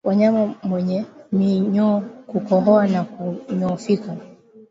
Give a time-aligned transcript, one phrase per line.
[0.03, 4.15] Wanyama wenye minyoo hukohoa na kunyoofika